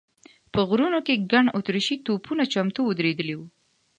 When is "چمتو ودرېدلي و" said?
2.53-3.41